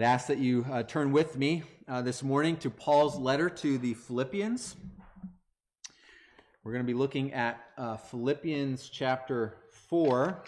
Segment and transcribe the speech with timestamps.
[0.00, 3.76] I'd ask that you uh, turn with me uh, this morning to Paul's letter to
[3.76, 4.74] the Philippians.
[6.64, 9.58] We're going to be looking at uh, Philippians chapter
[9.90, 10.42] 4.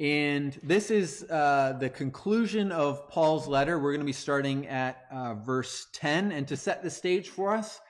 [0.00, 3.78] And this is uh, the conclusion of Paul's letter.
[3.78, 6.32] We're going to be starting at uh, verse 10.
[6.32, 7.80] And to set the stage for us,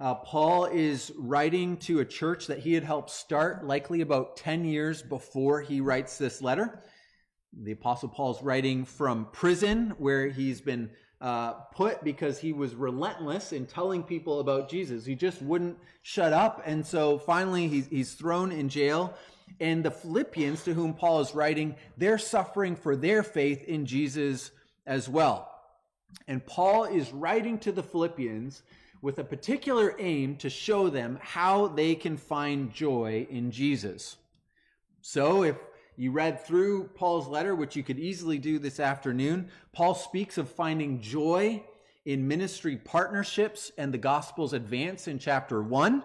[0.00, 4.64] uh, Paul is writing to a church that he had helped start, likely about 10
[4.64, 6.82] years before he writes this letter.
[7.52, 10.90] The Apostle Paul's writing from prison where he's been
[11.20, 15.04] uh, put because he was relentless in telling people about Jesus.
[15.04, 16.62] He just wouldn't shut up.
[16.64, 19.14] And so finally he's, he's thrown in jail.
[19.60, 24.52] And the Philippians, to whom Paul is writing, they're suffering for their faith in Jesus
[24.86, 25.50] as well.
[26.26, 28.62] And Paul is writing to the Philippians
[29.02, 34.16] with a particular aim to show them how they can find joy in Jesus.
[35.00, 35.56] So if
[36.00, 39.50] you read through Paul's letter, which you could easily do this afternoon.
[39.74, 41.62] Paul speaks of finding joy
[42.06, 46.02] in ministry partnerships and the gospel's advance in chapter 1.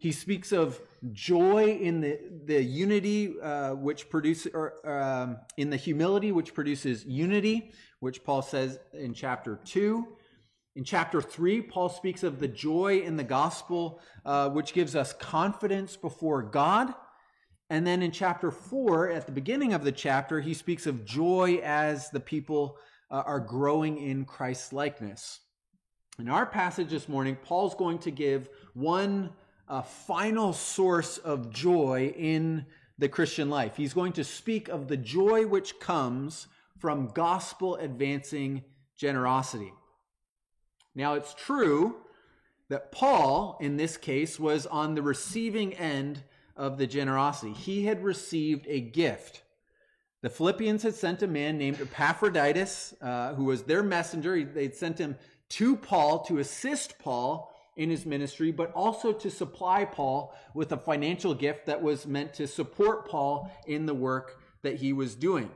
[0.00, 0.80] He speaks of
[1.12, 7.04] joy in the, the unity uh, which produces, or um, in the humility which produces
[7.04, 7.70] unity,
[8.00, 10.04] which Paul says in chapter 2.
[10.74, 15.12] In chapter 3, Paul speaks of the joy in the gospel, uh, which gives us
[15.12, 16.92] confidence before God.
[17.72, 21.58] And then in chapter 4, at the beginning of the chapter, he speaks of joy
[21.64, 22.76] as the people
[23.10, 25.40] uh, are growing in Christ's likeness.
[26.18, 29.30] In our passage this morning, Paul's going to give one
[29.70, 32.66] uh, final source of joy in
[32.98, 33.74] the Christian life.
[33.74, 36.48] He's going to speak of the joy which comes
[36.78, 38.64] from gospel advancing
[38.98, 39.72] generosity.
[40.94, 41.96] Now, it's true
[42.68, 46.22] that Paul, in this case, was on the receiving end
[46.56, 47.52] of the generosity.
[47.52, 49.42] He had received a gift.
[50.22, 54.44] The Philippians had sent a man named Epaphroditus, uh, who was their messenger.
[54.44, 55.16] They'd sent him
[55.50, 60.76] to Paul to assist Paul in his ministry, but also to supply Paul with a
[60.76, 65.50] financial gift that was meant to support Paul in the work that he was doing.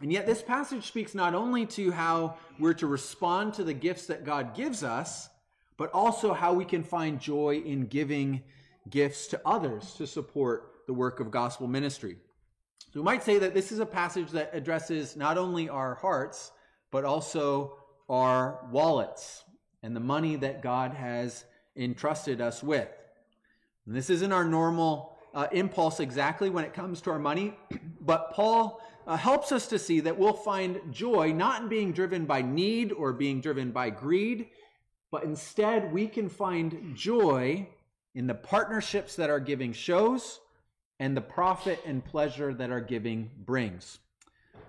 [0.00, 4.06] And yet, this passage speaks not only to how we're to respond to the gifts
[4.06, 5.28] that God gives us,
[5.76, 8.42] but also how we can find joy in giving
[8.90, 12.16] gifts to others to support the work of gospel ministry.
[12.92, 16.52] So we might say that this is a passage that addresses not only our hearts,
[16.90, 17.76] but also
[18.08, 19.44] our wallets
[19.82, 21.44] and the money that God has
[21.76, 22.88] entrusted us with.
[23.86, 27.54] And this isn't our normal uh, impulse exactly when it comes to our money,
[28.00, 32.24] but Paul uh, helps us to see that we'll find joy not in being driven
[32.24, 34.48] by need or being driven by greed,
[35.10, 37.66] but instead we can find joy
[38.18, 40.40] in the partnerships that our giving shows
[40.98, 44.00] and the profit and pleasure that our giving brings.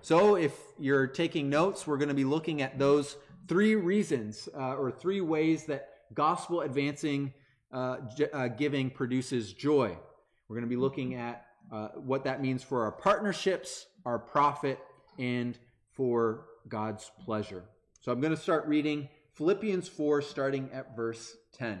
[0.02, 3.16] So, if you're taking notes, we're going to be looking at those
[3.48, 7.34] three reasons uh, or three ways that gospel advancing
[7.72, 7.96] uh,
[8.32, 9.98] uh, giving produces joy.
[10.46, 14.78] We're going to be looking at uh, what that means for our partnerships, our profit,
[15.18, 15.58] and
[15.90, 17.64] for God's pleasure.
[18.00, 21.80] So, I'm going to start reading Philippians 4, starting at verse 10.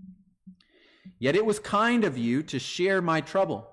[1.21, 3.69] Yet it was kind of you to share my trouble.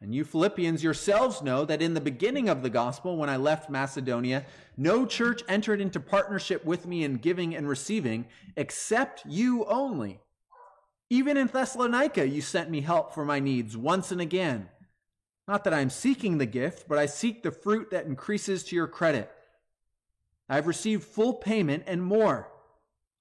[0.00, 3.70] And you Philippians yourselves know that in the beginning of the gospel, when I left
[3.70, 4.44] Macedonia,
[4.76, 10.18] no church entered into partnership with me in giving and receiving, except you only.
[11.10, 14.68] Even in Thessalonica, you sent me help for my needs once and again.
[15.46, 18.74] Not that I am seeking the gift, but I seek the fruit that increases to
[18.74, 19.30] your credit.
[20.48, 22.48] I have received full payment and more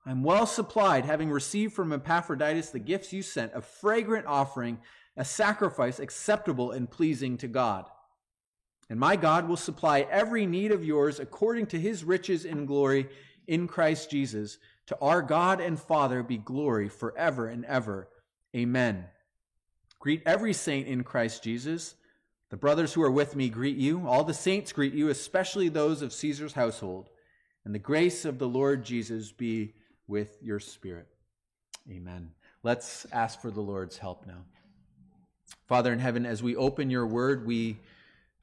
[0.10, 4.80] I'm well supplied, having received from Epaphroditus the gifts you sent, a fragrant offering,
[5.16, 7.86] a sacrifice acceptable and pleasing to God.
[8.90, 13.08] And my God will supply every need of yours according to his riches in glory
[13.46, 14.58] in Christ Jesus.
[14.88, 18.08] To our God and Father be glory forever and ever.
[18.56, 19.06] Amen.
[20.00, 21.94] Greet every saint in Christ Jesus.
[22.50, 24.08] The brothers who are with me greet you.
[24.08, 27.12] All the saints greet you, especially those of Caesar's household.
[27.64, 29.76] And the grace of the Lord Jesus be
[30.10, 31.08] with your spirit.
[31.90, 32.32] Amen.
[32.64, 34.44] Let's ask for the Lord's help now.
[35.68, 37.78] Father in heaven, as we open your word, we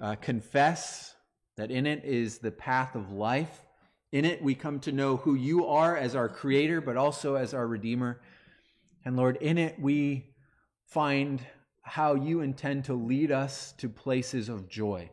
[0.00, 1.14] uh, confess
[1.56, 3.64] that in it is the path of life.
[4.12, 7.52] In it, we come to know who you are as our creator, but also as
[7.52, 8.20] our redeemer.
[9.04, 10.24] And Lord, in it, we
[10.84, 11.40] find
[11.82, 15.10] how you intend to lead us to places of joy.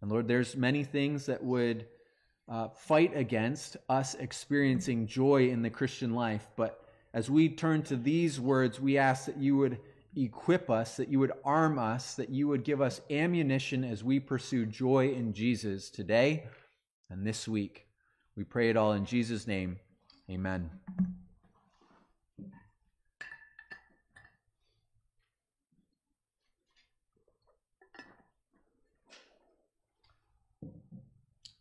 [0.00, 1.86] And Lord, there's many things that would
[2.48, 6.48] uh, fight against us experiencing joy in the Christian life.
[6.56, 6.84] But
[7.14, 9.78] as we turn to these words, we ask that you would
[10.16, 14.20] equip us, that you would arm us, that you would give us ammunition as we
[14.20, 16.44] pursue joy in Jesus today
[17.10, 17.86] and this week.
[18.36, 19.78] We pray it all in Jesus' name.
[20.30, 20.70] Amen.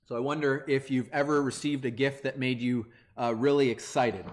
[0.08, 2.88] So I wonder if you've ever received a gift that made you
[3.18, 4.26] uh, really excited.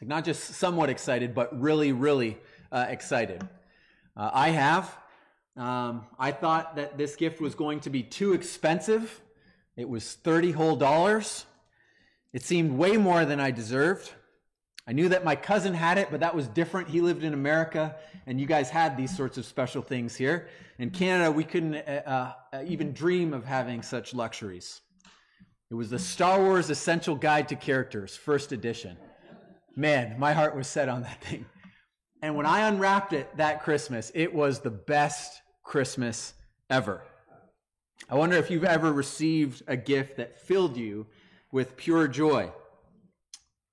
[0.00, 2.38] Like not just somewhat excited, but really, really
[2.72, 3.42] uh, excited.
[4.16, 4.96] Uh, I have.
[5.56, 9.20] Um, I thought that this gift was going to be too expensive.
[9.76, 11.46] It was 30 whole dollars.
[12.32, 14.12] It seemed way more than I deserved.
[14.88, 16.88] I knew that my cousin had it, but that was different.
[16.88, 17.94] He lived in America,
[18.26, 20.48] and you guys had these sorts of special things here.
[20.78, 24.80] In Canada, we couldn't uh, uh, even dream of having such luxuries.
[25.70, 28.96] It was the Star Wars Essential Guide to Characters, first edition.
[29.76, 31.44] Man, my heart was set on that thing.
[32.22, 36.32] And when I unwrapped it that Christmas, it was the best Christmas
[36.70, 37.02] ever.
[38.08, 41.08] I wonder if you've ever received a gift that filled you
[41.52, 42.50] with pure joy.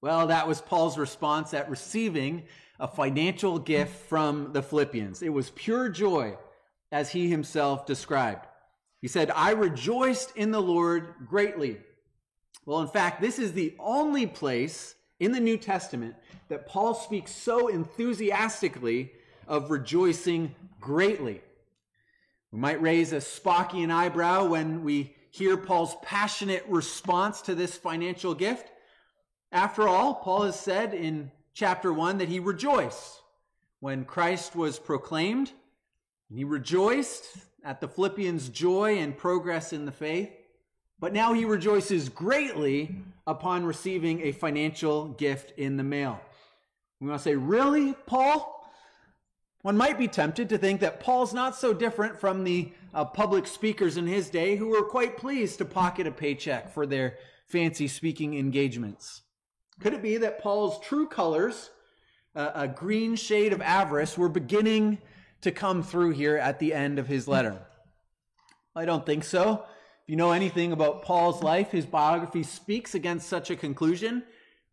[0.01, 2.43] Well, that was Paul's response at receiving
[2.79, 5.21] a financial gift from the Philippians.
[5.21, 6.37] It was pure joy,
[6.91, 8.45] as he himself described.
[9.01, 11.77] He said, I rejoiced in the Lord greatly.
[12.65, 16.15] Well, in fact, this is the only place in the New Testament
[16.49, 19.11] that Paul speaks so enthusiastically
[19.47, 21.41] of rejoicing greatly.
[22.51, 28.33] We might raise a Spockian eyebrow when we hear Paul's passionate response to this financial
[28.33, 28.71] gift.
[29.55, 33.21] After all, Paul has said in chapter 1 that he rejoiced
[33.79, 35.53] when Christ was proclaimed.
[36.29, 40.29] And He rejoiced at the Philippians' joy and progress in the faith,
[40.99, 46.19] but now he rejoices greatly upon receiving a financial gift in the mail.
[46.99, 48.51] We want to say, Really, Paul?
[49.61, 53.47] One might be tempted to think that Paul's not so different from the uh, public
[53.47, 57.87] speakers in his day who were quite pleased to pocket a paycheck for their fancy
[57.87, 59.21] speaking engagements.
[59.79, 61.69] Could it be that Paul's true colors,
[62.35, 64.99] uh, a green shade of avarice, were beginning
[65.41, 67.59] to come through here at the end of his letter?
[68.75, 69.65] I don't think so.
[70.03, 74.23] If you know anything about Paul's life, his biography speaks against such a conclusion.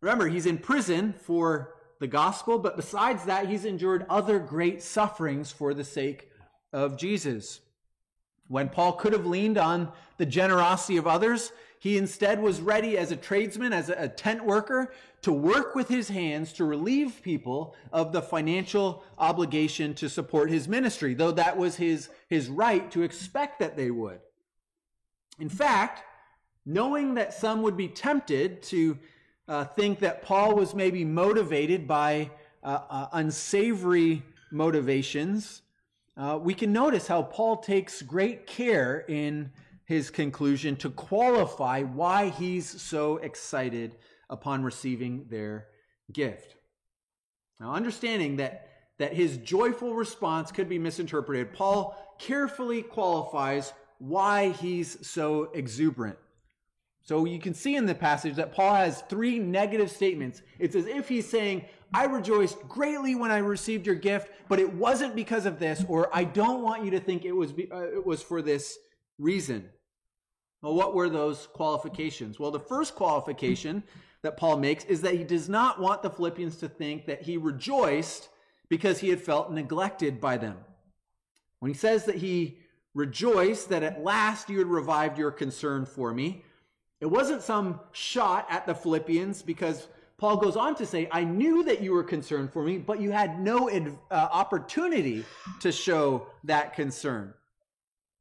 [0.01, 5.51] Remember, he's in prison for the gospel, but besides that, he's endured other great sufferings
[5.51, 6.29] for the sake
[6.71, 7.61] of Jesus.
[8.47, 11.51] When Paul could have leaned on the generosity of others,
[11.83, 16.07] he instead was ready as a tradesman, as a tent worker, to work with his
[16.07, 21.75] hands to relieve people of the financial obligation to support his ministry, though that was
[21.75, 24.21] his, his right to expect that they would.
[25.41, 26.03] In fact,
[26.65, 28.97] knowing that some would be tempted to
[29.49, 32.31] uh, think that Paul was maybe motivated by
[32.63, 35.63] uh, uh, unsavory motivations,
[36.15, 39.51] uh, we can notice how Paul takes great care in
[39.85, 43.95] his conclusion to qualify why he's so excited
[44.29, 45.67] upon receiving their
[46.11, 46.55] gift.
[47.59, 55.05] Now, understanding that, that his joyful response could be misinterpreted, Paul carefully qualifies why he's
[55.07, 56.17] so exuberant.
[57.03, 60.41] So you can see in the passage that Paul has three negative statements.
[60.57, 64.73] It's as if he's saying, I rejoiced greatly when I received your gift, but it
[64.73, 68.05] wasn't because of this, or I don't want you to think it was, uh, it
[68.05, 68.77] was for this
[69.23, 69.69] reason.
[70.61, 72.39] Well, what were those qualifications?
[72.39, 73.83] Well, the first qualification
[74.21, 77.37] that Paul makes is that he does not want the Philippians to think that he
[77.37, 78.29] rejoiced
[78.69, 80.57] because he had felt neglected by them.
[81.59, 82.59] When he says that he
[82.93, 86.43] rejoiced that at last you had revived your concern for me,
[87.01, 89.87] it wasn't some shot at the Philippians because
[90.17, 93.11] Paul goes on to say, I knew that you were concerned for me, but you
[93.11, 95.25] had no uh, opportunity
[95.59, 97.33] to show that concern.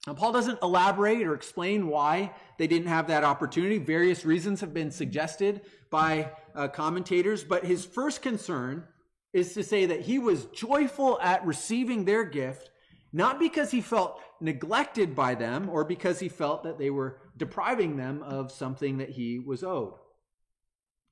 [0.06, 3.78] Now, Paul doesn't elaborate or explain why they didn't have that opportunity.
[3.78, 8.85] Various reasons have been suggested by uh, commentators, but his first concern
[9.32, 12.71] is to say that he was joyful at receiving their gift,
[13.12, 17.97] not because he felt neglected by them or because he felt that they were depriving
[17.97, 19.94] them of something that he was owed.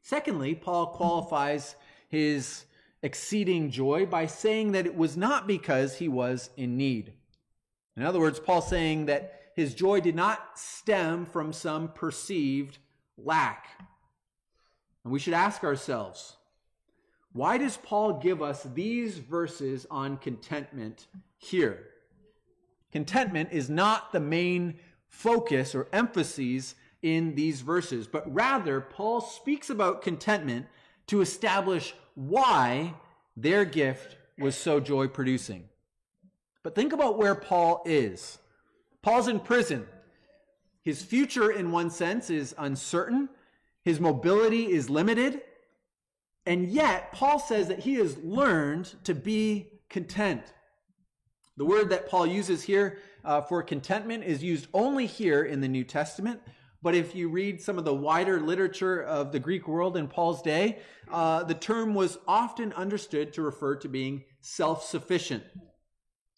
[0.03, 1.77] Secondly, Paul qualifies
[2.09, 2.65] his
[3.03, 7.13] exceeding joy by saying that it was not because he was in need.
[8.01, 12.79] In other words, Paul's saying that his joy did not stem from some perceived
[13.19, 13.67] lack.
[15.05, 16.39] And we should ask ourselves,
[17.35, 21.89] why does Paul give us these verses on contentment here?
[22.91, 29.69] Contentment is not the main focus or emphasis in these verses, but rather, Paul speaks
[29.69, 30.65] about contentment
[31.09, 32.95] to establish why
[33.37, 35.70] their gift was so joy producing.
[36.63, 38.39] But think about where Paul is.
[39.03, 39.87] Paul's in prison.
[40.83, 43.29] His future, in one sense, is uncertain.
[43.85, 45.43] His mobility is limited.
[46.47, 50.43] And yet, Paul says that he has learned to be content.
[51.57, 55.69] The word that Paul uses here uh, for contentment is used only here in the
[55.69, 56.41] New Testament.
[56.83, 60.41] But if you read some of the wider literature of the Greek world in Paul's
[60.41, 60.79] day,
[61.11, 65.45] uh, the term was often understood to refer to being self sufficient.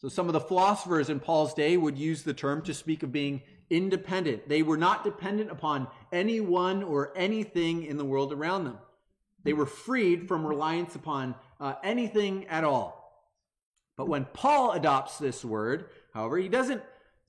[0.02, 3.12] So some of the philosophers in Paul's day would use the term to speak of
[3.12, 3.40] being
[3.71, 4.49] independent.
[4.49, 8.78] They were not dependent upon anyone or anything in the world around them.
[9.44, 12.99] They were freed from reliance upon uh, anything at all.
[13.97, 16.82] But when Paul adopts this word, however, he doesn't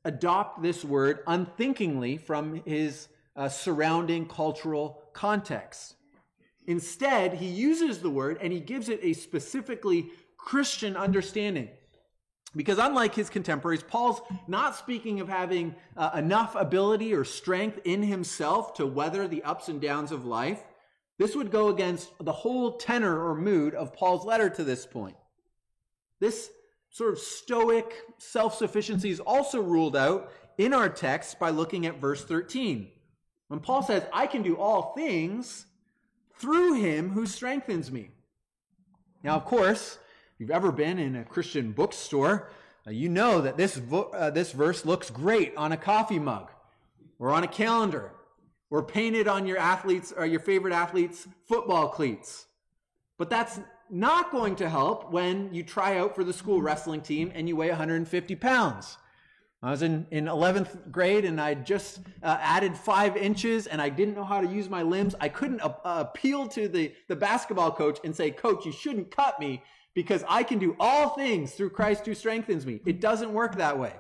[0.04, 5.94] adopt this word unthinkingly from his uh, surrounding cultural context.
[6.66, 11.70] Instead, he uses the word and he gives it a specifically Christian understanding.
[12.56, 18.04] Because unlike his contemporaries, Paul's not speaking of having uh, enough ability or strength in
[18.04, 20.62] himself to weather the ups and downs of life.
[21.18, 25.16] This would go against the whole tenor or mood of Paul's letter to this point.
[26.20, 26.52] This
[26.90, 32.00] sort of stoic self sufficiency is also ruled out in our text by looking at
[32.00, 32.92] verse 13.
[33.48, 35.66] When Paul says, I can do all things
[36.38, 38.12] through him who strengthens me.
[39.24, 39.98] Now, of course,
[40.44, 42.50] you've ever been in a Christian bookstore,
[42.86, 46.52] uh, you know that this, uh, this verse looks great on a coffee mug
[47.18, 48.12] or on a calendar
[48.70, 52.46] or painted on your athletes or your favorite athletes' football cleats.
[53.18, 53.58] But that's
[53.90, 57.56] not going to help when you try out for the school wrestling team and you
[57.56, 58.98] weigh 150 pounds.
[59.62, 63.88] I was in, in 11th grade and I just uh, added five inches and I
[63.88, 65.16] didn't know how to use my limbs.
[65.22, 69.40] I couldn't uh, appeal to the, the basketball coach and say, Coach, you shouldn't cut
[69.40, 72.82] me because I can do all things through Christ who strengthens me.
[72.86, 73.94] It doesn't work that way.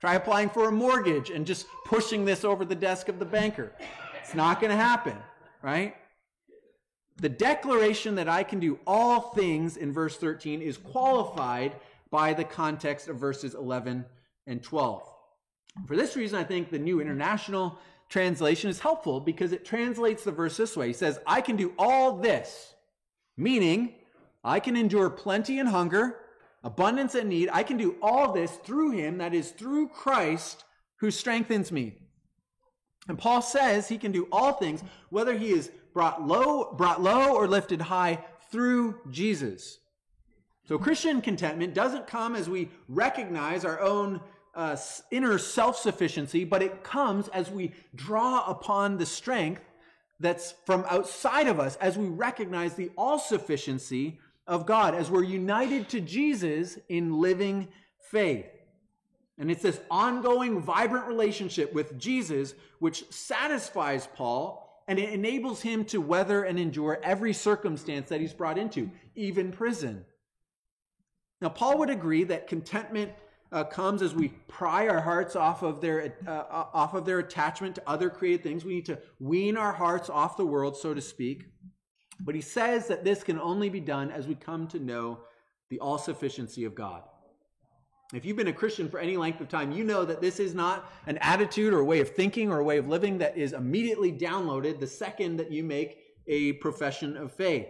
[0.00, 3.72] Try applying for a mortgage and just pushing this over the desk of the banker.
[4.20, 5.16] It's not going to happen,
[5.62, 5.96] right?
[7.16, 11.76] The declaration that I can do all things in verse 13 is qualified
[12.10, 14.04] by the context of verses 11
[14.46, 15.02] and 12.
[15.86, 20.32] For this reason, I think the New International Translation is helpful because it translates the
[20.32, 20.88] verse this way.
[20.88, 22.74] He says, I can do all this,
[23.36, 23.94] meaning
[24.44, 26.18] I can endure plenty and hunger,
[26.62, 27.48] abundance and need.
[27.52, 30.64] I can do all this through him, that is, through Christ
[30.96, 31.94] who strengthens me.
[33.08, 37.34] And Paul says he can do all things, whether he is brought low, brought low
[37.34, 39.78] or lifted high through Jesus.
[40.66, 44.20] So Christian contentment doesn't come as we recognize our own
[44.54, 44.76] uh,
[45.10, 49.62] inner self-sufficiency, but it comes as we draw upon the strength
[50.20, 55.88] that's from outside of us, as we recognize the all-sufficiency of God, as we're united
[55.90, 57.68] to Jesus in living
[58.10, 58.46] faith.
[59.38, 65.84] And it's this ongoing, vibrant relationship with Jesus which satisfies Paul and it enables him
[65.86, 70.04] to weather and endure every circumstance that he's brought into, even prison.
[71.40, 73.12] Now, Paul would agree that contentment
[73.50, 77.76] uh, comes as we pry our hearts off of their uh, off of their attachment
[77.76, 78.64] to other created things.
[78.64, 81.46] We need to wean our hearts off the world, so to speak.
[82.20, 85.20] But he says that this can only be done as we come to know
[85.70, 87.02] the all sufficiency of God.
[88.12, 90.54] If you've been a Christian for any length of time, you know that this is
[90.54, 93.52] not an attitude or a way of thinking or a way of living that is
[93.52, 97.66] immediately downloaded the second that you make a profession of faith.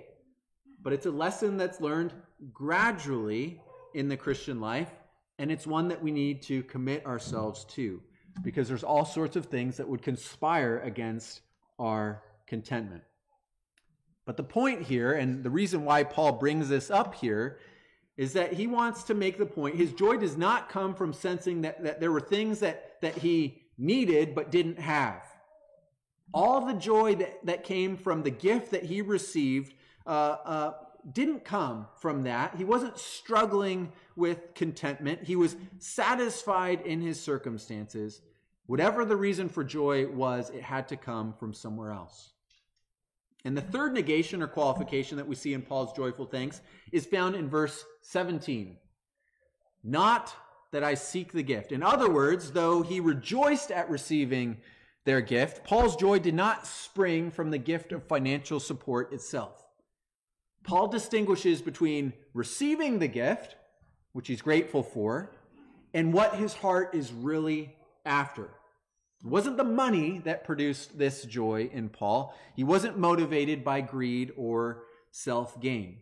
[0.82, 2.12] But it's a lesson that's learned
[2.52, 3.60] gradually
[3.94, 4.90] in the Christian life,
[5.38, 8.02] and it's one that we need to commit ourselves to
[8.42, 11.40] because there's all sorts of things that would conspire against
[11.78, 13.02] our contentment.
[14.26, 17.58] But the point here, and the reason why Paul brings this up here,
[18.16, 21.62] is that he wants to make the point his joy does not come from sensing
[21.62, 25.22] that, that there were things that, that he needed but didn't have.
[26.32, 29.74] All the joy that, that came from the gift that he received
[30.06, 30.72] uh, uh,
[31.12, 32.54] didn't come from that.
[32.56, 35.24] He wasn't struggling with contentment.
[35.24, 38.22] He was satisfied in his circumstances.
[38.66, 42.33] Whatever the reason for joy was, it had to come from somewhere else.
[43.44, 47.36] And the third negation or qualification that we see in Paul's joyful thanks is found
[47.36, 48.78] in verse 17.
[49.82, 50.34] Not
[50.72, 51.70] that I seek the gift.
[51.70, 54.56] In other words, though he rejoiced at receiving
[55.04, 59.62] their gift, Paul's joy did not spring from the gift of financial support itself.
[60.64, 63.56] Paul distinguishes between receiving the gift,
[64.14, 65.30] which he's grateful for,
[65.92, 68.48] and what his heart is really after.
[69.22, 72.34] It wasn't the money that produced this joy in Paul.
[72.56, 75.98] He wasn't motivated by greed or self gain.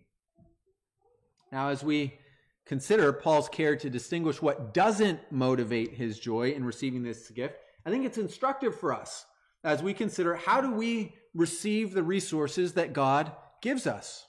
[1.50, 2.18] Now, as we
[2.64, 7.90] consider Paul's care to distinguish what doesn't motivate his joy in receiving this gift, I
[7.90, 9.26] think it's instructive for us
[9.64, 14.26] as we consider how do we receive the resources that God gives us.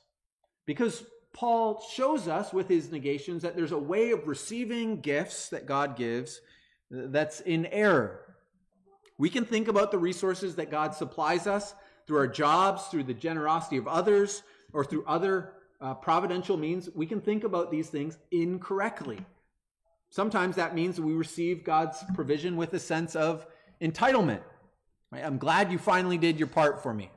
[0.66, 5.66] Because Paul shows us with his negations that there's a way of receiving gifts that
[5.66, 6.42] God gives
[6.90, 8.33] that's in error.
[9.24, 11.74] We can think about the resources that God supplies us
[12.06, 16.89] through our jobs, through the generosity of others, or through other uh, providential means.
[16.94, 19.25] We can think about these things incorrectly.
[20.10, 23.48] Sometimes that means we receive God's provision with a sense of
[23.82, 24.42] entitlement.
[25.13, 27.10] I'm glad you finally did your part for me.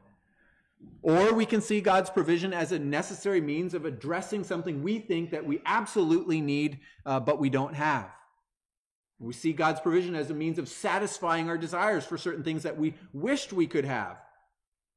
[1.02, 5.32] Or we can see God's provision as a necessary means of addressing something we think
[5.32, 8.12] that we absolutely need, uh, but we don't have.
[9.18, 12.76] We see God's provision as a means of satisfying our desires for certain things that
[12.76, 14.18] we wished we could have.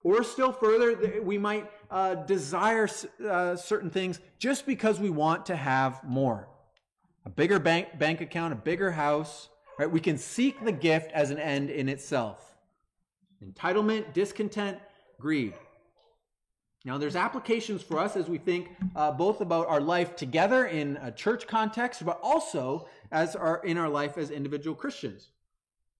[0.03, 2.87] Or still further, we might uh, desire
[3.27, 6.47] uh, certain things just because we want to have more.
[7.25, 9.89] A bigger bank, bank account, a bigger house, right?
[9.89, 12.57] We can seek the gift as an end in itself.
[13.43, 14.79] Entitlement, discontent,
[15.19, 15.53] greed.
[16.85, 20.97] Now, there's applications for us as we think uh, both about our life together in
[21.01, 25.31] a church context, but also as our in our life as individual Christians.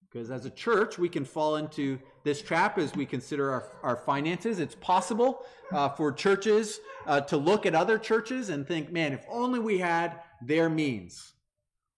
[0.10, 3.96] Because as a church, we can fall into this trap as we consider our, our
[3.98, 4.60] finances.
[4.60, 9.24] It's possible uh, for churches uh, to look at other churches and think, man, if
[9.30, 11.34] only we had their means.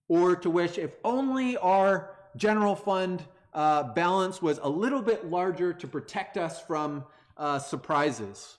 [0.09, 5.71] Or to wish, if only our general fund uh, balance was a little bit larger
[5.71, 7.05] to protect us from
[7.37, 8.57] uh, surprises.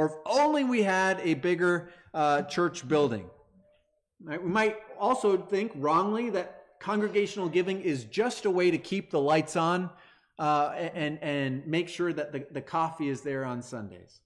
[0.00, 3.28] Or if only we had a bigger uh, church building.
[4.24, 4.42] Right?
[4.42, 9.20] We might also think wrongly that congregational giving is just a way to keep the
[9.20, 9.90] lights on
[10.38, 14.20] uh, and, and make sure that the, the coffee is there on Sundays.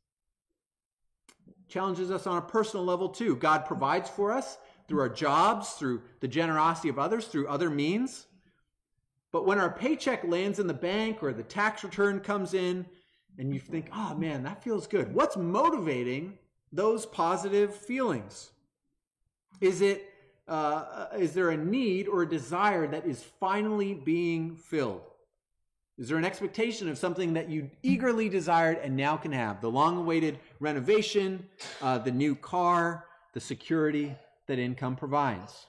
[1.66, 3.34] Challenges us on a personal level too.
[3.34, 8.28] God provides for us through our jobs, through the generosity of others, through other means.
[9.32, 12.86] But when our paycheck lands in the bank or the tax return comes in,
[13.38, 15.14] and you think, oh man, that feels good.
[15.14, 16.38] What's motivating
[16.72, 18.50] those positive feelings?
[19.60, 20.10] Is it
[20.46, 25.00] uh, is there a need or a desire that is finally being filled?
[25.96, 29.60] Is there an expectation of something that you eagerly desired and now can have?
[29.60, 31.46] The long awaited renovation,
[31.80, 34.14] uh, the new car, the security
[34.46, 35.66] that income provides.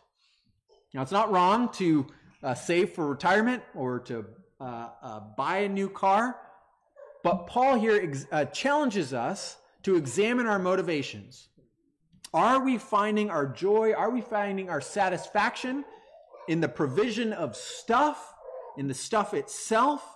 [0.94, 2.08] Now, it's not wrong to
[2.44, 4.26] uh, save for retirement or to
[4.60, 6.38] uh, uh, buy a new car
[7.26, 11.48] but Paul here ex- uh, challenges us to examine our motivations.
[12.36, 13.94] Are we finding our joy?
[13.94, 15.84] Are we finding our satisfaction
[16.48, 18.32] in the provision of stuff,
[18.78, 20.08] in the stuff itself,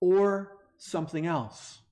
[0.00, 1.82] or something else?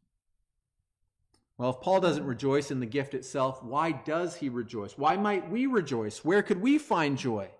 [1.58, 4.96] Well, if Paul doesn't rejoice in the gift itself, why does he rejoice?
[4.96, 6.24] Why might we rejoice?
[6.24, 7.50] Where could we find joy?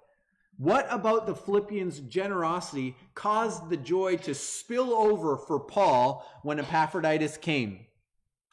[0.59, 7.37] What about the Philippians' generosity caused the joy to spill over for Paul when Epaphroditus
[7.37, 7.81] came?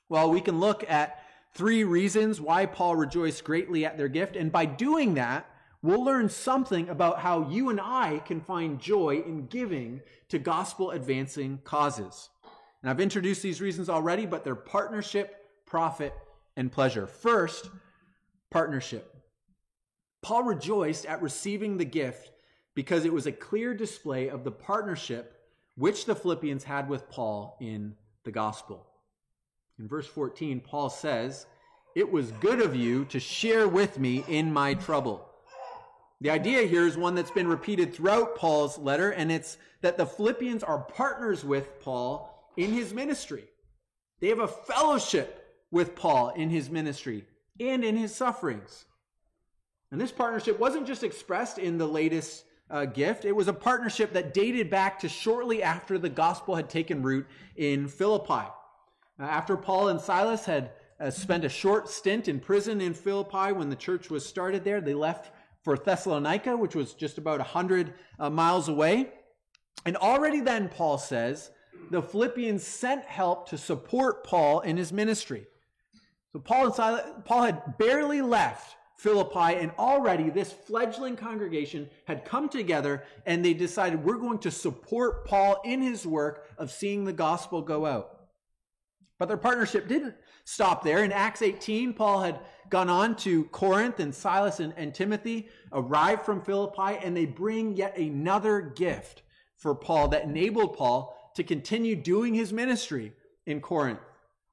[0.09, 4.51] Well, we can look at three reasons why Paul rejoiced greatly at their gift, and
[4.51, 5.49] by doing that,
[5.81, 10.91] we'll learn something about how you and I can find joy in giving to gospel
[10.91, 12.29] advancing causes.
[12.81, 15.35] And I've introduced these reasons already, but they're partnership,
[15.65, 16.13] profit,
[16.57, 17.07] and pleasure.
[17.07, 17.69] First,
[18.49, 19.12] partnership.
[20.23, 22.31] Paul rejoiced at receiving the gift
[22.73, 25.38] because it was a clear display of the partnership
[25.75, 28.88] which the Philippians had with Paul in the gospel.
[29.77, 31.45] In verse 14, Paul says,
[31.93, 35.29] It was good of you to share with me in my trouble.
[36.21, 40.05] The idea here is one that's been repeated throughout Paul's letter, and it's that the
[40.05, 43.43] Philippians are partners with Paul in his ministry.
[44.21, 47.25] They have a fellowship with Paul in his ministry
[47.59, 48.86] and in his sufferings.
[49.93, 54.12] And this partnership wasn't just expressed in the latest uh, gift, it was a partnership
[54.13, 57.27] that dated back to shortly after the gospel had taken root
[57.58, 58.49] in Philippi.
[59.19, 63.53] Uh, after Paul and Silas had uh, spent a short stint in prison in Philippi
[63.53, 67.93] when the church was started there, they left for Thessalonica, which was just about 100
[68.17, 69.12] uh, miles away.
[69.86, 71.51] And already then, Paul says,
[71.91, 75.45] the Philippians sent help to support Paul in his ministry.
[76.32, 82.23] So Paul and Silas, Paul had barely left Philippi, and already this fledgling congregation had
[82.23, 87.03] come together and they decided we're going to support Paul in his work of seeing
[87.03, 88.21] the gospel go out.
[89.19, 91.03] But their partnership didn't stop there.
[91.03, 92.39] In Acts 18, Paul had
[92.69, 97.75] gone on to Corinth, and Silas and, and Timothy arrived from Philippi, and they bring
[97.75, 99.23] yet another gift
[99.57, 103.11] for Paul that enabled Paul to continue doing his ministry
[103.45, 103.99] in Corinth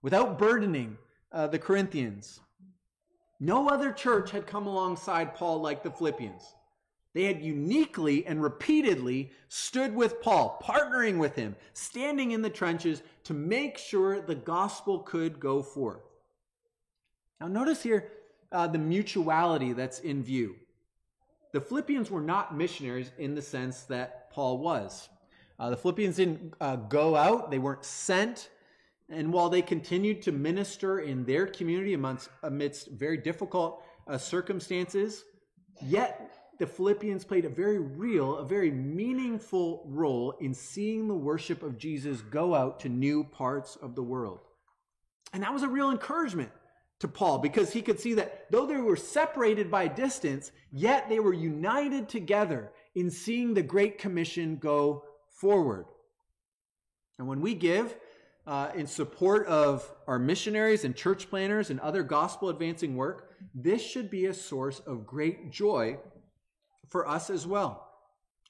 [0.03, 0.99] without burdening
[1.31, 2.41] uh, the Corinthians.
[3.41, 6.55] No other church had come alongside Paul like the Philippians.
[7.15, 13.03] They had uniquely and repeatedly stood with Paul, partnering with him, standing in the trenches
[13.25, 16.03] to make sure the gospel could go forth.
[17.41, 18.13] Now, notice here
[18.53, 20.57] uh, the mutuality that's in view.
[21.53, 25.09] The Philippians were not missionaries in the sense that Paul was.
[25.59, 28.51] Uh, the Philippians didn't uh, go out, they weren't sent.
[29.11, 35.25] And while they continued to minister in their community amongst, amidst very difficult uh, circumstances,
[35.83, 41.63] yet the Philippians played a very real, a very meaningful role in seeing the worship
[41.63, 44.41] of Jesus go out to new parts of the world.
[45.33, 46.51] And that was a real encouragement
[47.01, 51.19] to Paul because he could see that though they were separated by distance, yet they
[51.19, 55.87] were united together in seeing the Great Commission go forward.
[57.19, 57.97] And when we give
[58.51, 63.81] uh, in support of our missionaries and church planners and other gospel advancing work, this
[63.81, 65.97] should be a source of great joy
[66.89, 67.87] for us as well.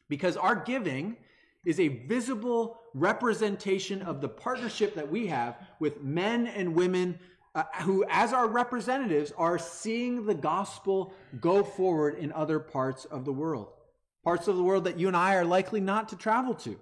[0.08, 1.18] Because our giving
[1.66, 7.18] is a visible representation of the partnership that we have with men and women
[7.54, 13.26] uh, who, as our representatives, are seeing the gospel go forward in other parts of
[13.26, 13.68] the world.
[14.24, 16.80] Parts of the world that you and I are likely not to travel to.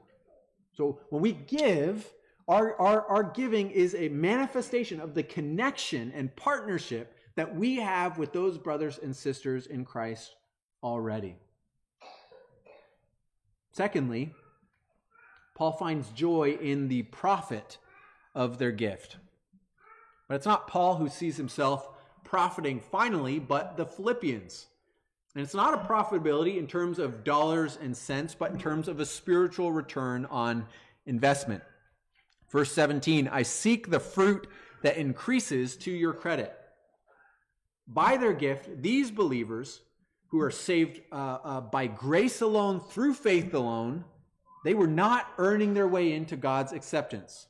[0.76, 2.08] So when we give,
[2.48, 8.18] our, our, our giving is a manifestation of the connection and partnership that we have
[8.18, 10.34] with those brothers and sisters in Christ
[10.82, 11.36] already.
[13.72, 14.32] Secondly,
[15.54, 17.78] Paul finds joy in the profit
[18.34, 19.18] of their gift.
[20.26, 21.88] But it's not Paul who sees himself
[22.24, 24.66] profiting finally, but the Philippians.
[25.34, 29.00] And it's not a profitability in terms of dollars and cents, but in terms of
[29.00, 30.66] a spiritual return on
[31.06, 31.62] investment.
[32.50, 34.46] Verse 17 I seek the fruit
[34.82, 36.54] that increases to your credit.
[37.86, 39.80] By their gift, these believers
[40.28, 44.04] who are saved uh, uh, by grace alone, through faith alone,
[44.64, 47.46] they were not earning their way into God's acceptance.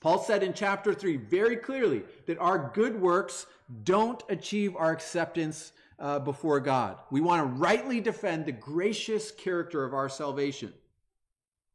[0.00, 3.46] Paul said in chapter 3 very clearly that our good works
[3.84, 6.98] don't achieve our acceptance uh, before God.
[7.10, 10.72] We want to rightly defend the gracious character of our salvation.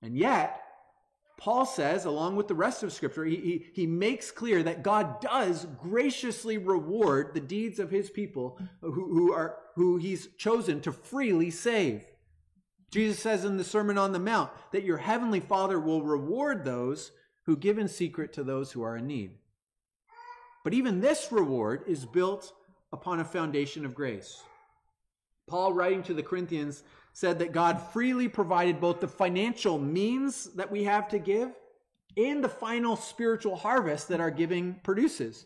[0.01, 0.64] And yet,
[1.37, 5.19] Paul says, along with the rest of Scripture, he, he, he, makes clear that God
[5.19, 10.93] does graciously reward the deeds of his people who, who, are, who he's chosen to
[10.93, 12.05] freely save.
[12.89, 17.11] Jesus says in the Sermon on the Mount that your heavenly Father will reward those
[17.45, 19.31] who give in secret to those who are in need.
[20.63, 22.53] But even this reward is built
[22.93, 24.41] upon a foundation of grace.
[25.47, 30.71] Paul, writing to the Corinthians, said that God freely provided both the financial means that
[30.71, 31.51] we have to give
[32.17, 35.45] and the final spiritual harvest that our giving produces.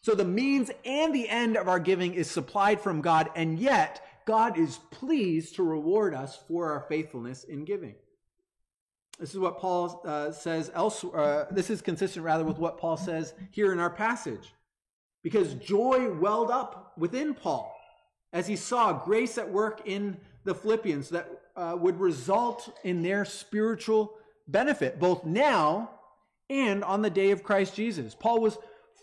[0.00, 4.04] So the means and the end of our giving is supplied from God, and yet
[4.24, 7.94] God is pleased to reward us for our faithfulness in giving.
[9.18, 11.20] This is what Paul uh, says elsewhere.
[11.20, 14.54] Uh, this is consistent rather with what Paul says here in our passage.
[15.22, 17.75] Because joy welled up within Paul
[18.32, 23.24] as he saw grace at work in the Philippians that uh, would result in their
[23.24, 24.14] spiritual
[24.48, 25.90] benefit, both now
[26.48, 28.14] and on the day of Christ Jesus.
[28.14, 28.58] Paul was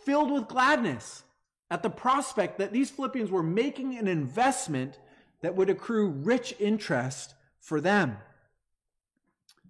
[0.05, 1.23] filled with gladness
[1.69, 4.99] at the prospect that these Philippians were making an investment
[5.41, 8.17] that would accrue rich interest for them.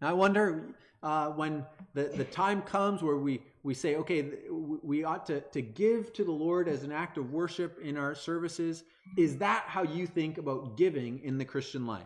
[0.01, 5.05] Now, I wonder uh, when the, the time comes where we we say, okay, we
[5.05, 8.83] ought to, to give to the Lord as an act of worship in our services.
[9.17, 12.03] Is that how you think about giving in the Christian life?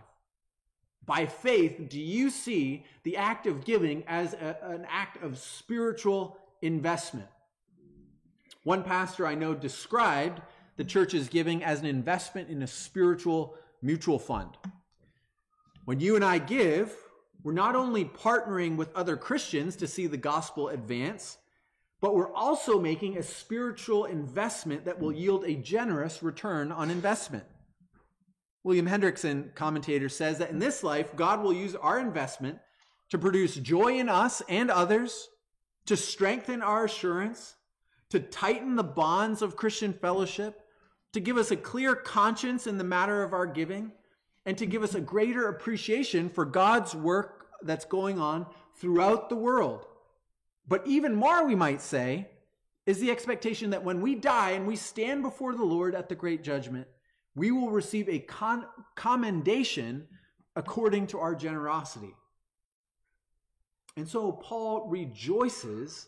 [1.07, 6.37] By faith, do you see the act of giving as a, an act of spiritual
[6.61, 7.27] investment?
[8.63, 10.41] One pastor I know described
[10.75, 14.51] the church's giving as an investment in a spiritual mutual fund.
[15.85, 16.93] When you and I give,
[17.43, 21.37] we're not only partnering with other Christians to see the gospel advance,
[21.99, 27.45] but we're also making a spiritual investment that will yield a generous return on investment.
[28.63, 32.59] William Hendriksen, commentator, says that in this life, God will use our investment
[33.09, 35.29] to produce joy in us and others,
[35.85, 37.55] to strengthen our assurance,
[38.09, 40.61] to tighten the bonds of Christian fellowship,
[41.13, 43.93] to give us a clear conscience in the matter of our giving,
[44.47, 48.45] and to give us a greater appreciation for God's work that's going on
[48.77, 49.85] throughout the world.
[50.65, 52.29] But even more, we might say,
[52.85, 56.15] is the expectation that when we die and we stand before the Lord at the
[56.15, 56.87] great judgment,
[57.35, 60.07] we will receive a con- commendation
[60.55, 62.15] according to our generosity.
[63.97, 66.07] And so Paul rejoices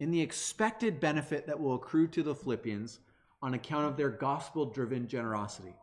[0.00, 2.98] in the expected benefit that will accrue to the Philippians
[3.40, 5.76] on account of their gospel driven generosity.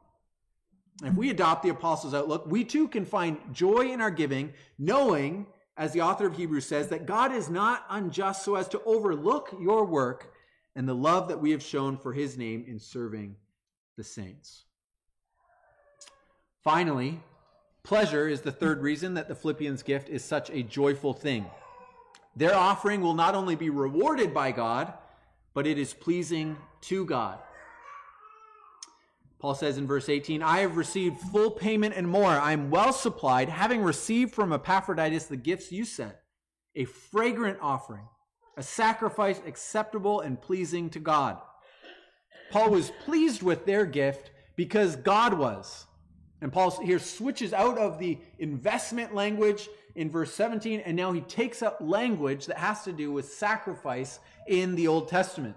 [1.04, 5.46] If we adopt the apostles' outlook, we too can find joy in our giving, knowing,
[5.78, 9.56] as the author of Hebrews says, that God is not unjust so as to overlook
[9.60, 10.34] your work
[10.76, 13.36] and the love that we have shown for his name in serving
[13.96, 14.64] the saints.
[16.64, 17.20] Finally,
[17.84, 21.46] pleasure is the third reason that the Philippians' gift is such a joyful thing.
[22.36, 24.94] Their offering will not only be rewarded by God,
[25.54, 27.40] but it is pleasing to God.
[29.40, 32.26] Paul says in verse 18, I have received full payment and more.
[32.26, 36.16] I am well supplied, having received from Epaphroditus the gifts you sent,
[36.76, 38.08] a fragrant offering,
[38.58, 41.38] a sacrifice acceptable and pleasing to God.
[42.50, 45.86] Paul was pleased with their gift because God was.
[46.42, 51.22] And Paul here switches out of the investment language in verse 17, and now he
[51.22, 55.56] takes up language that has to do with sacrifice in the Old Testament.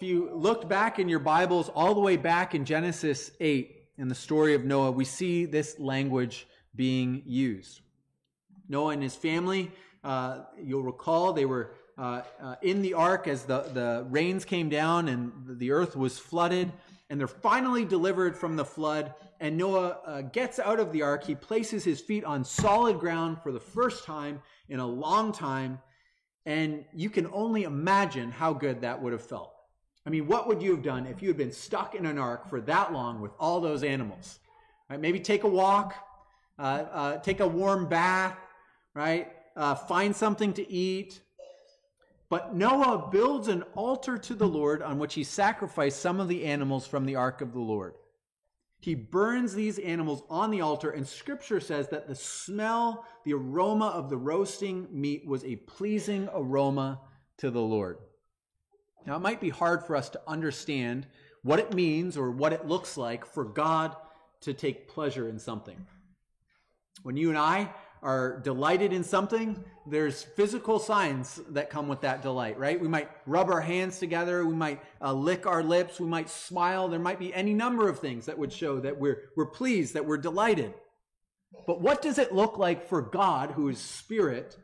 [0.00, 4.06] If you looked back in your Bibles all the way back in Genesis 8 in
[4.06, 7.80] the story of Noah, we see this language being used.
[8.68, 9.72] Noah and his family,
[10.04, 14.68] uh, you'll recall, they were uh, uh, in the ark as the, the rains came
[14.68, 16.70] down and the earth was flooded,
[17.10, 19.12] and they're finally delivered from the flood.
[19.40, 21.24] And Noah uh, gets out of the ark.
[21.24, 25.80] He places his feet on solid ground for the first time in a long time.
[26.46, 29.57] And you can only imagine how good that would have felt.
[30.08, 32.48] I mean, what would you have done if you had been stuck in an ark
[32.48, 34.38] for that long with all those animals?
[34.88, 34.98] Right?
[34.98, 35.94] Maybe take a walk,
[36.58, 38.38] uh, uh, take a warm bath,
[38.94, 39.30] right?
[39.54, 41.20] Uh, find something to eat.
[42.30, 46.46] But Noah builds an altar to the Lord on which he sacrificed some of the
[46.46, 47.92] animals from the ark of the Lord.
[48.80, 53.88] He burns these animals on the altar, and scripture says that the smell, the aroma
[53.88, 56.98] of the roasting meat was a pleasing aroma
[57.36, 57.98] to the Lord.
[59.08, 61.06] Now, it might be hard for us to understand
[61.42, 63.96] what it means or what it looks like for God
[64.42, 65.78] to take pleasure in something.
[67.04, 72.20] When you and I are delighted in something, there's physical signs that come with that
[72.20, 72.78] delight, right?
[72.78, 76.88] We might rub our hands together, we might uh, lick our lips, we might smile.
[76.88, 80.04] There might be any number of things that would show that we're, we're pleased, that
[80.04, 80.74] we're delighted.
[81.66, 84.58] But what does it look like for God, who is spirit,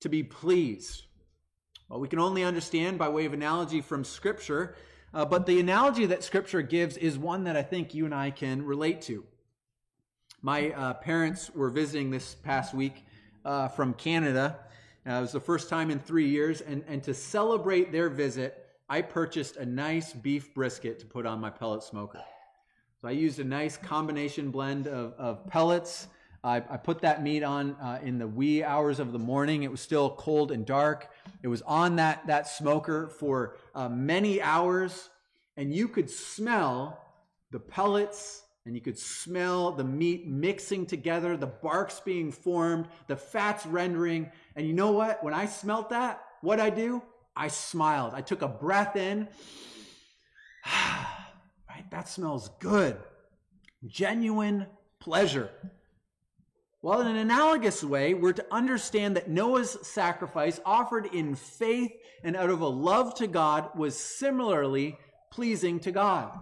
[0.00, 1.04] to be pleased?
[1.88, 4.76] Well, we can only understand by way of analogy from Scripture,
[5.14, 8.30] uh, but the analogy that Scripture gives is one that I think you and I
[8.30, 9.24] can relate to.
[10.42, 13.06] My uh, parents were visiting this past week
[13.42, 14.58] uh, from Canada.
[15.06, 18.66] Uh, it was the first time in three years, and, and to celebrate their visit,
[18.90, 22.20] I purchased a nice beef brisket to put on my pellet smoker.
[23.00, 26.08] So I used a nice combination blend of, of pellets.
[26.44, 29.64] I, I, put that meat on uh, in the wee hours of the morning.
[29.64, 31.10] It was still cold and dark.
[31.42, 35.08] It was on that, that smoker for uh, many hours,
[35.56, 37.00] and you could smell
[37.50, 43.16] the pellets and you could smell the meat mixing together, the barks being formed, the
[43.16, 44.30] fats rendering.
[44.56, 45.24] And you know what?
[45.24, 47.02] When I smelt that, what I do?
[47.34, 48.12] I smiled.
[48.12, 49.26] I took a breath in.
[50.66, 51.90] right?
[51.90, 52.98] That smells good.
[53.86, 54.66] Genuine
[55.00, 55.48] pleasure.
[56.80, 61.90] Well, in an analogous way, we're to understand that Noah's sacrifice, offered in faith
[62.22, 64.96] and out of a love to God, was similarly
[65.32, 66.38] pleasing to God.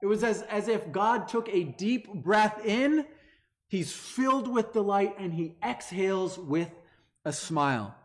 [0.00, 3.04] It was as, as if God took a deep breath in,
[3.66, 6.70] he's filled with delight, and he exhales with
[7.24, 7.96] a smile.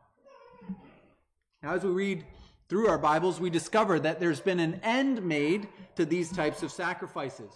[1.62, 2.26] Now, as we read
[2.68, 6.72] through our Bibles, we discover that there's been an end made to these types of
[6.72, 7.52] sacrifices.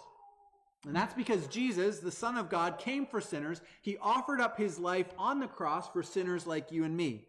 [0.87, 3.59] And that's because Jesus, the Son of God, came for sinners.
[3.81, 7.27] He offered up his life on the cross for sinners like you and me.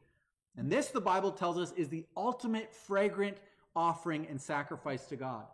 [0.56, 3.38] And this, the Bible tells us, is the ultimate fragrant
[3.74, 5.44] offering and sacrifice to God.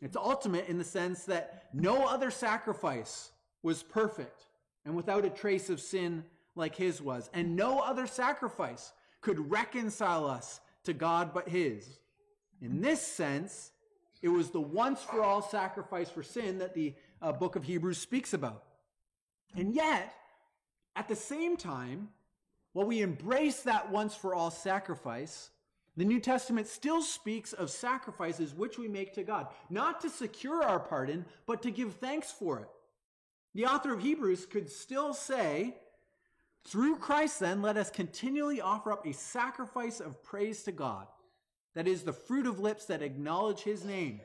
[0.00, 3.30] It's ultimate in the sense that no other sacrifice
[3.62, 4.46] was perfect
[4.86, 7.28] and without a trace of sin like his was.
[7.34, 11.98] And no other sacrifice could reconcile us to God but his.
[12.62, 13.72] In this sense,
[14.22, 17.98] it was the once for all sacrifice for sin that the uh, book of Hebrews
[17.98, 18.62] speaks about.
[19.54, 20.14] And yet,
[20.94, 22.08] at the same time,
[22.72, 25.50] while we embrace that once for all sacrifice,
[25.96, 30.62] The New Testament still speaks of sacrifices which we make to God, not to secure
[30.62, 32.68] our pardon, but to give thanks for it.
[33.54, 35.76] The author of Hebrews could still say,
[36.66, 41.06] through Christ, then, let us continually offer up a sacrifice of praise to God.
[41.74, 44.20] That is the fruit of lips that acknowledge his name.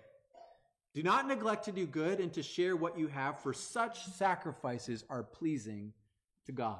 [0.94, 5.06] Do not neglect to do good and to share what you have, for such sacrifices
[5.10, 5.94] are pleasing
[6.46, 6.80] to God.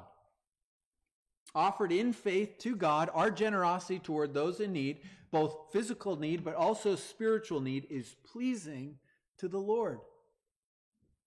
[1.54, 6.54] Offered in faith to God, our generosity toward those in need, both physical need but
[6.54, 8.98] also spiritual need, is pleasing
[9.38, 10.00] to the Lord.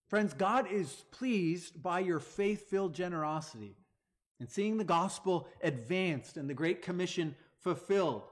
[0.07, 3.75] Friends, God is pleased by your faith filled generosity
[4.39, 8.23] and seeing the gospel advanced and the Great Commission fulfilled.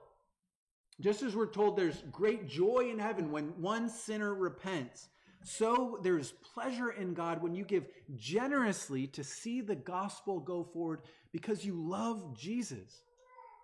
[1.00, 5.10] Just as we're told there's great joy in heaven when one sinner repents,
[5.44, 11.02] so there's pleasure in God when you give generously to see the gospel go forward
[11.32, 13.04] because you love Jesus.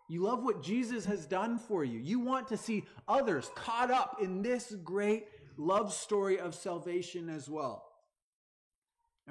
[0.09, 1.99] You love what Jesus has done for you.
[1.99, 7.47] You want to see others caught up in this great love story of salvation as
[7.47, 7.85] well.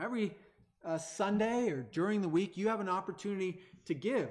[0.00, 0.36] Every
[0.84, 4.30] uh, Sunday or during the week, you have an opportunity to give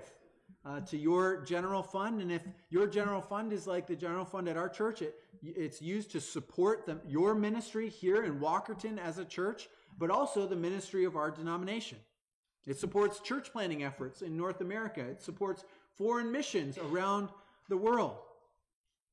[0.68, 2.22] uh, to your general fund.
[2.22, 5.82] And if your general fund is like the general fund at our church, it, it's
[5.82, 10.56] used to support the, your ministry here in Walkerton as a church, but also the
[10.56, 11.98] ministry of our denomination.
[12.66, 15.00] It supports church planning efforts in North America.
[15.00, 15.64] It supports
[15.96, 17.30] foreign missions around
[17.70, 18.18] the world.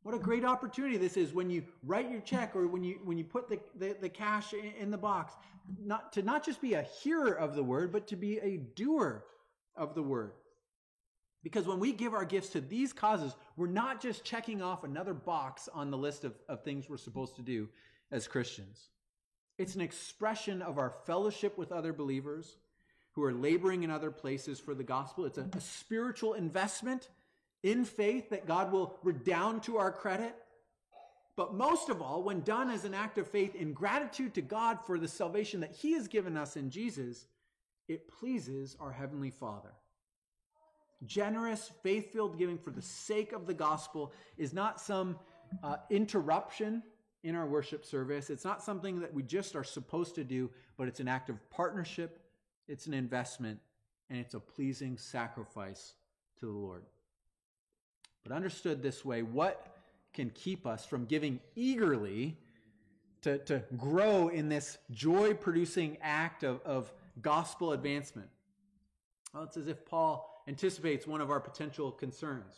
[0.02, 3.16] What a great opportunity this is when you write your check or when you when
[3.16, 5.32] you put the, the, the cash in, in the box,
[5.82, 9.24] not to not just be a hearer of the word, but to be a doer
[9.76, 10.32] of the word.
[11.44, 15.12] Because when we give our gifts to these causes, we're not just checking off another
[15.12, 17.68] box on the list of, of things we're supposed to do
[18.10, 18.88] as Christians.
[19.58, 22.56] It's an expression of our fellowship with other believers
[23.12, 25.26] who are laboring in other places for the gospel.
[25.26, 27.10] It's a, a spiritual investment
[27.62, 30.34] in faith that God will redound to our credit.
[31.36, 34.78] But most of all, when done as an act of faith in gratitude to God
[34.86, 37.26] for the salvation that He has given us in Jesus,
[37.86, 39.74] it pleases our Heavenly Father.
[41.06, 45.18] Generous, faith filled giving for the sake of the gospel is not some
[45.62, 46.82] uh, interruption
[47.22, 48.30] in our worship service.
[48.30, 51.50] It's not something that we just are supposed to do, but it's an act of
[51.50, 52.20] partnership,
[52.68, 53.58] it's an investment,
[54.10, 55.94] and it's a pleasing sacrifice
[56.40, 56.84] to the Lord.
[58.22, 59.74] But understood this way, what
[60.12, 62.36] can keep us from giving eagerly
[63.22, 68.28] to, to grow in this joy producing act of, of gospel advancement?
[69.34, 72.54] Well, it's as if Paul anticipates one of our potential concerns.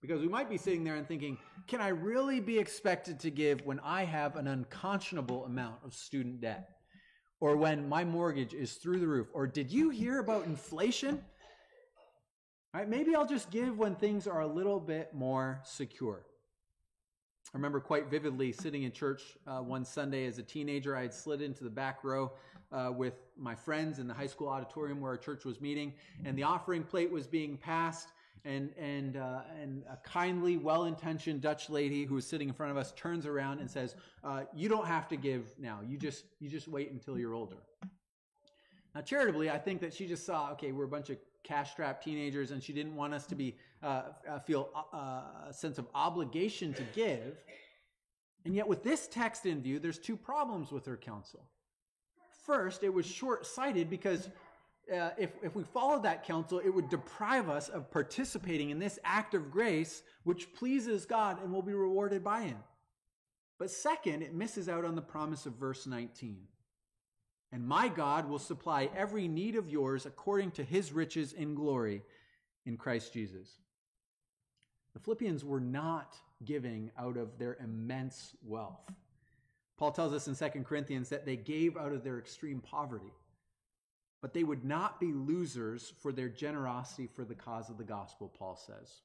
[0.00, 3.66] Because we might be sitting there and thinking, can I really be expected to give
[3.66, 6.70] when I have an unconscionable amount of student debt?
[7.40, 9.26] Or when my mortgage is through the roof?
[9.32, 11.24] Or did you hear about inflation?
[12.72, 16.24] Right, maybe I'll just give when things are a little bit more secure.
[17.52, 20.94] I remember quite vividly sitting in church uh, one Sunday as a teenager.
[20.94, 22.32] I had slid into the back row
[22.72, 25.92] uh, with my friends in the high school auditorium where our church was meeting,
[26.24, 28.08] and the offering plate was being passed.
[28.44, 32.76] And and uh, and a kindly, well-intentioned Dutch lady who was sitting in front of
[32.78, 35.80] us turns around and says, uh, "You don't have to give now.
[35.84, 37.56] You just you just wait until you're older."
[38.94, 42.50] Now, charitably, I think that she just saw, okay, we're a bunch of cash-strapped teenagers,
[42.52, 46.72] and she didn't want us to be uh, uh, feel uh, a sense of obligation
[46.74, 47.42] to give.
[48.44, 51.44] And yet, with this text in view, there's two problems with her counsel.
[52.46, 54.28] First, it was short-sighted because
[54.92, 58.98] uh, if, if we followed that counsel, it would deprive us of participating in this
[59.04, 62.58] act of grace, which pleases God and will be rewarded by Him.
[63.58, 66.38] But second, it misses out on the promise of verse 19.
[67.52, 72.02] And my God will supply every need of yours according to his riches in glory
[72.64, 73.48] in Christ Jesus.
[74.94, 78.90] The Philippians were not giving out of their immense wealth.
[79.76, 83.12] Paul tells us in 2 Corinthians that they gave out of their extreme poverty,
[84.22, 88.32] but they would not be losers for their generosity for the cause of the gospel,
[88.38, 89.02] Paul says.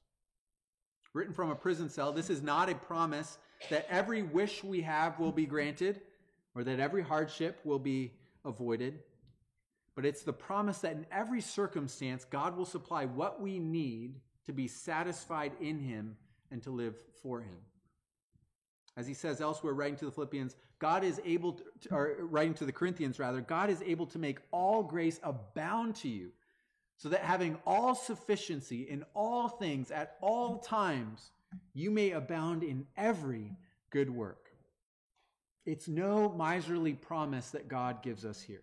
[1.14, 5.18] Written from a prison cell, this is not a promise that every wish we have
[5.18, 6.00] will be granted
[6.54, 8.12] or that every hardship will be
[8.44, 9.00] avoided,
[9.94, 14.52] but it's the promise that in every circumstance, God will supply what we need to
[14.52, 16.16] be satisfied in Him
[16.50, 17.58] and to live for Him.
[18.96, 22.66] As he says elsewhere, writing to the Philippians, God is able, to, or writing to
[22.66, 26.30] the Corinthians rather, God is able to make all grace abound to you,
[26.98, 31.30] so that having all sufficiency in all things at all times,
[31.74, 33.56] you may abound in every
[33.90, 34.50] good work.
[35.64, 38.62] It's no miserly promise that God gives us here.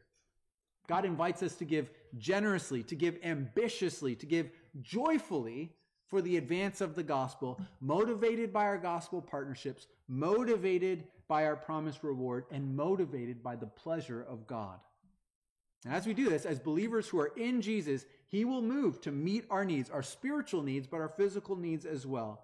[0.87, 4.49] God invites us to give generously, to give ambitiously, to give
[4.81, 5.71] joyfully
[6.09, 12.03] for the advance of the gospel, motivated by our gospel partnerships, motivated by our promised
[12.03, 14.79] reward, and motivated by the pleasure of God.
[15.85, 19.11] And as we do this, as believers who are in Jesus, He will move to
[19.11, 22.43] meet our needs, our spiritual needs, but our physical needs as well,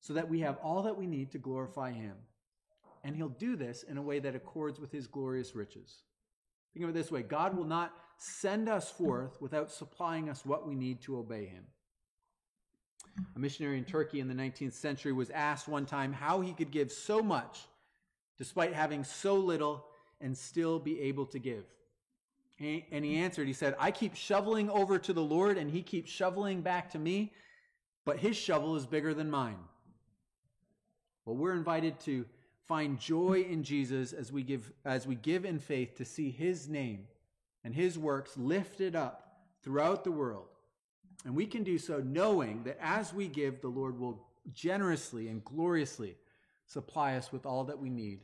[0.00, 2.14] so that we have all that we need to glorify Him.
[3.04, 6.04] And He'll do this in a way that accords with His glorious riches.
[6.72, 10.66] Think of it this way God will not send us forth without supplying us what
[10.66, 11.64] we need to obey Him.
[13.36, 16.70] A missionary in Turkey in the 19th century was asked one time how he could
[16.70, 17.66] give so much
[18.38, 19.84] despite having so little
[20.20, 21.64] and still be able to give.
[22.58, 26.10] And he answered, he said, I keep shoveling over to the Lord and he keeps
[26.10, 27.32] shoveling back to me,
[28.04, 29.58] but his shovel is bigger than mine.
[31.24, 32.24] Well, we're invited to
[32.68, 36.68] find joy in Jesus as we give as we give in faith to see his
[36.68, 37.06] name
[37.64, 40.46] and his works lifted up throughout the world.
[41.24, 45.44] And we can do so knowing that as we give, the Lord will generously and
[45.44, 46.16] gloriously
[46.66, 48.20] supply us with all that we need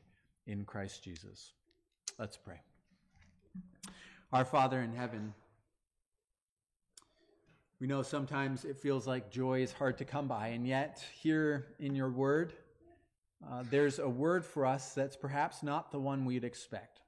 [0.47, 1.53] in Christ Jesus.
[2.19, 2.61] Let's pray.
[4.33, 5.33] Our Father in heaven,
[7.81, 11.69] we know sometimes it feels like joy is hard to come by, and yet, here
[11.79, 12.53] in your word,
[13.49, 17.01] uh, there's a word for us that's perhaps not the one we'd expect.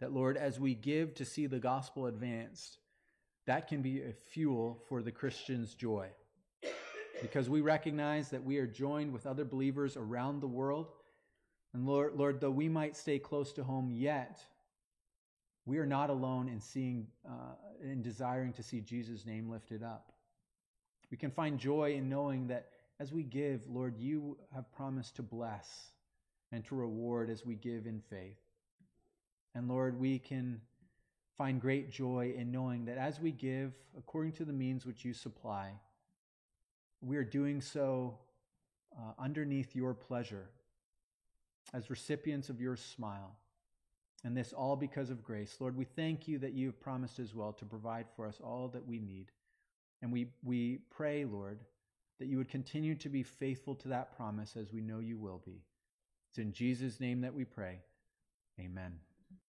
[0.00, 2.78] That, Lord, as we give to see the gospel advanced,
[3.46, 6.08] that can be a fuel for the Christian's joy.
[7.20, 10.88] Because we recognize that we are joined with other believers around the world.
[11.72, 14.40] And Lord, Lord though we might stay close to home, yet
[15.64, 20.12] we are not alone in seeing, uh, in desiring to see Jesus' name lifted up.
[21.10, 22.68] We can find joy in knowing that
[22.98, 25.92] as we give, Lord, you have promised to bless
[26.50, 28.38] and to reward as we give in faith.
[29.54, 30.60] And Lord, we can
[31.36, 35.12] find great joy in knowing that as we give according to the means which you
[35.12, 35.72] supply,
[37.00, 38.18] we are doing so
[38.96, 40.48] uh, underneath your pleasure
[41.72, 43.36] as recipients of your smile.
[44.24, 45.56] And this all because of grace.
[45.58, 48.68] Lord, we thank you that you have promised as well to provide for us all
[48.68, 49.32] that we need.
[50.00, 51.58] And we, we pray, Lord,
[52.20, 55.42] that you would continue to be faithful to that promise as we know you will
[55.44, 55.64] be.
[56.30, 57.80] It's in Jesus' name that we pray.
[58.60, 58.92] Amen.